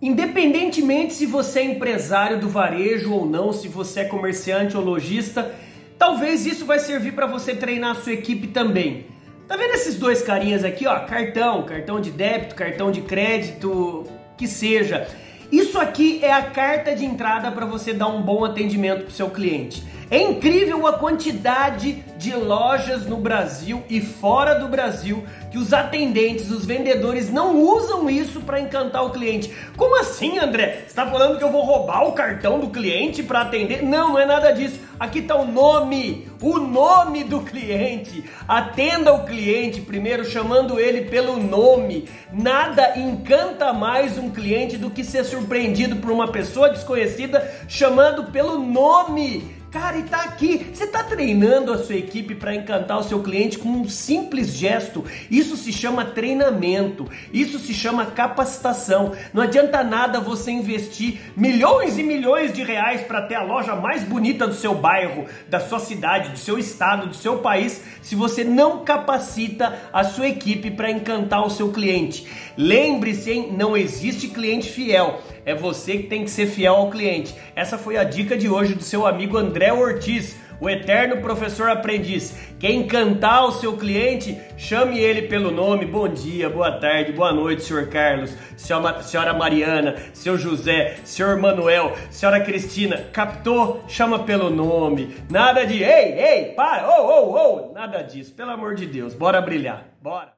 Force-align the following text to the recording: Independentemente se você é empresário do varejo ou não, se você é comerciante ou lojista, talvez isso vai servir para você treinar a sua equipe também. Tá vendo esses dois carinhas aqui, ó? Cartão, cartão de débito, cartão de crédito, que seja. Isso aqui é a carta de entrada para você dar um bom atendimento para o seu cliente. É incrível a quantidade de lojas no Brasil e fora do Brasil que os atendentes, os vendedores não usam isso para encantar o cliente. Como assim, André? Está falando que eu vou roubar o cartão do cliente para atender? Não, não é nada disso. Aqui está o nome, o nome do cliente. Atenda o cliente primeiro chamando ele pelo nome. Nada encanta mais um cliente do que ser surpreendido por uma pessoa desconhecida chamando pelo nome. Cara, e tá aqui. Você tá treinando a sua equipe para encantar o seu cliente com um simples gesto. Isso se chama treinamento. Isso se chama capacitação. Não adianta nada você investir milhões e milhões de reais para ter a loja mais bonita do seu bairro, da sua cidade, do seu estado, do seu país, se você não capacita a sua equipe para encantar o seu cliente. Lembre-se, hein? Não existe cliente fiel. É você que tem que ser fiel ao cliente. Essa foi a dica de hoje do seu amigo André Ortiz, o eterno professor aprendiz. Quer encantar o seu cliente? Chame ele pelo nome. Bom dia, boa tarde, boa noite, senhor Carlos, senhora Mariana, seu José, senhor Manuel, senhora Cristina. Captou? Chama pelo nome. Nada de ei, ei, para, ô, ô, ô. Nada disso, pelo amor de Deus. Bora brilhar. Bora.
Independentemente 0.00 1.12
se 1.14 1.26
você 1.26 1.60
é 1.60 1.64
empresário 1.64 2.38
do 2.38 2.48
varejo 2.48 3.12
ou 3.12 3.26
não, 3.26 3.52
se 3.52 3.66
você 3.66 4.00
é 4.00 4.04
comerciante 4.04 4.76
ou 4.76 4.84
lojista, 4.84 5.52
talvez 5.98 6.46
isso 6.46 6.64
vai 6.64 6.78
servir 6.78 7.12
para 7.12 7.26
você 7.26 7.54
treinar 7.54 7.92
a 7.92 8.00
sua 8.00 8.12
equipe 8.12 8.46
também. 8.46 9.06
Tá 9.48 9.56
vendo 9.56 9.74
esses 9.74 9.96
dois 9.96 10.22
carinhas 10.22 10.62
aqui, 10.62 10.86
ó? 10.86 11.00
Cartão, 11.00 11.64
cartão 11.64 12.00
de 12.00 12.10
débito, 12.10 12.54
cartão 12.54 12.92
de 12.92 13.00
crédito, 13.00 14.06
que 14.36 14.46
seja. 14.46 15.08
Isso 15.50 15.78
aqui 15.80 16.20
é 16.22 16.32
a 16.32 16.42
carta 16.42 16.94
de 16.94 17.04
entrada 17.04 17.50
para 17.50 17.66
você 17.66 17.92
dar 17.92 18.06
um 18.08 18.22
bom 18.22 18.44
atendimento 18.44 19.00
para 19.00 19.08
o 19.08 19.12
seu 19.12 19.30
cliente. 19.30 19.82
É 20.10 20.22
incrível 20.22 20.86
a 20.86 20.92
quantidade 20.92 22.04
de 22.18 22.34
lojas 22.34 23.06
no 23.06 23.16
Brasil 23.16 23.84
e 23.88 24.00
fora 24.00 24.56
do 24.56 24.66
Brasil 24.66 25.24
que 25.50 25.56
os 25.56 25.72
atendentes, 25.72 26.50
os 26.50 26.66
vendedores 26.66 27.30
não 27.30 27.56
usam 27.56 28.10
isso 28.10 28.40
para 28.40 28.60
encantar 28.60 29.04
o 29.04 29.10
cliente. 29.10 29.54
Como 29.76 29.98
assim, 29.98 30.38
André? 30.38 30.84
Está 30.86 31.06
falando 31.06 31.38
que 31.38 31.44
eu 31.44 31.52
vou 31.52 31.62
roubar 31.62 32.06
o 32.06 32.12
cartão 32.12 32.58
do 32.58 32.70
cliente 32.70 33.22
para 33.22 33.42
atender? 33.42 33.82
Não, 33.82 34.08
não 34.08 34.18
é 34.18 34.26
nada 34.26 34.50
disso. 34.50 34.80
Aqui 34.98 35.20
está 35.20 35.36
o 35.36 35.46
nome, 35.46 36.28
o 36.42 36.58
nome 36.58 37.22
do 37.22 37.40
cliente. 37.40 38.24
Atenda 38.48 39.12
o 39.12 39.24
cliente 39.24 39.80
primeiro 39.80 40.24
chamando 40.24 40.80
ele 40.80 41.02
pelo 41.02 41.36
nome. 41.36 42.08
Nada 42.32 42.98
encanta 42.98 43.72
mais 43.72 44.18
um 44.18 44.28
cliente 44.28 44.76
do 44.76 44.90
que 44.90 45.04
ser 45.04 45.24
surpreendido 45.24 45.96
por 45.96 46.10
uma 46.10 46.26
pessoa 46.32 46.68
desconhecida 46.68 47.48
chamando 47.68 48.24
pelo 48.32 48.58
nome. 48.58 49.57
Cara, 49.70 49.98
e 49.98 50.02
tá 50.04 50.22
aqui. 50.22 50.66
Você 50.72 50.86
tá 50.86 51.04
treinando 51.04 51.74
a 51.74 51.78
sua 51.78 51.96
equipe 51.96 52.34
para 52.34 52.54
encantar 52.54 52.98
o 52.98 53.02
seu 53.02 53.22
cliente 53.22 53.58
com 53.58 53.68
um 53.68 53.86
simples 53.86 54.54
gesto. 54.54 55.04
Isso 55.30 55.58
se 55.58 55.74
chama 55.74 56.06
treinamento. 56.06 57.06
Isso 57.30 57.58
se 57.58 57.74
chama 57.74 58.06
capacitação. 58.06 59.12
Não 59.30 59.42
adianta 59.42 59.84
nada 59.84 60.20
você 60.20 60.50
investir 60.50 61.20
milhões 61.36 61.98
e 61.98 62.02
milhões 62.02 62.50
de 62.50 62.62
reais 62.62 63.02
para 63.02 63.20
ter 63.20 63.34
a 63.34 63.42
loja 63.42 63.76
mais 63.76 64.02
bonita 64.02 64.46
do 64.46 64.54
seu 64.54 64.74
bairro, 64.74 65.26
da 65.50 65.60
sua 65.60 65.78
cidade, 65.78 66.30
do 66.30 66.38
seu 66.38 66.58
estado, 66.58 67.08
do 67.08 67.14
seu 67.14 67.40
país, 67.40 67.82
se 68.00 68.14
você 68.14 68.44
não 68.44 68.84
capacita 68.84 69.78
a 69.92 70.02
sua 70.02 70.28
equipe 70.28 70.70
para 70.70 70.90
encantar 70.90 71.44
o 71.44 71.50
seu 71.50 71.70
cliente. 71.70 72.26
Lembre-se, 72.56 73.30
hein? 73.30 73.54
Não 73.56 73.76
existe 73.76 74.28
cliente 74.28 74.70
fiel. 74.70 75.20
É 75.44 75.54
você 75.54 75.98
que 75.98 76.08
tem 76.08 76.24
que 76.24 76.30
ser 76.30 76.46
fiel 76.46 76.74
ao 76.74 76.90
cliente. 76.90 77.34
Essa 77.54 77.78
foi 77.78 77.96
a 77.96 78.04
dica 78.04 78.36
de 78.36 78.48
hoje 78.48 78.74
do 78.74 78.82
seu 78.82 79.06
amigo 79.06 79.36
André 79.36 79.57
Ortiz, 79.72 80.36
o 80.60 80.68
eterno 80.68 81.20
professor 81.20 81.68
aprendiz. 81.68 82.36
Quer 82.58 82.72
encantar 82.72 83.44
o 83.44 83.52
seu 83.52 83.76
cliente? 83.76 84.40
Chame 84.56 84.98
ele 84.98 85.22
pelo 85.22 85.50
nome. 85.50 85.84
Bom 85.84 86.08
dia, 86.08 86.48
boa 86.48 86.72
tarde, 86.72 87.12
boa 87.12 87.32
noite, 87.32 87.62
senhor 87.64 87.88
Carlos, 87.88 88.32
senhora 88.56 89.34
Mariana, 89.34 89.96
seu 90.12 90.38
José, 90.38 90.96
senhor 91.04 91.36
Manuel, 91.38 91.92
senhora 92.10 92.40
Cristina. 92.40 93.08
Captou? 93.12 93.84
Chama 93.88 94.20
pelo 94.20 94.50
nome. 94.50 95.16
Nada 95.30 95.64
de 95.64 95.82
ei, 95.82 96.18
ei, 96.18 96.44
para, 96.54 96.88
ô, 96.88 97.06
ô, 97.06 97.70
ô. 97.70 97.72
Nada 97.72 98.02
disso, 98.02 98.32
pelo 98.34 98.50
amor 98.50 98.74
de 98.74 98.86
Deus. 98.86 99.14
Bora 99.14 99.40
brilhar. 99.40 99.88
Bora. 100.00 100.32